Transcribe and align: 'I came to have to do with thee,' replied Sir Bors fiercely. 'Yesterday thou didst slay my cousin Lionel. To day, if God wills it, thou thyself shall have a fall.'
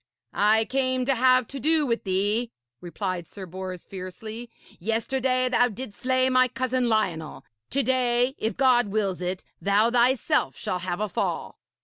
'I 0.33 0.65
came 0.65 1.05
to 1.05 1.13
have 1.13 1.47
to 1.49 1.59
do 1.59 1.85
with 1.85 2.05
thee,' 2.05 2.49
replied 2.81 3.27
Sir 3.27 3.45
Bors 3.45 3.85
fiercely. 3.85 4.49
'Yesterday 4.79 5.47
thou 5.49 5.67
didst 5.67 5.99
slay 5.99 6.27
my 6.27 6.47
cousin 6.47 6.89
Lionel. 6.89 7.45
To 7.69 7.83
day, 7.83 8.33
if 8.39 8.57
God 8.57 8.87
wills 8.87 9.21
it, 9.21 9.43
thou 9.61 9.91
thyself 9.91 10.57
shall 10.57 10.79
have 10.79 11.01
a 11.01 11.07
fall.' 11.07 11.59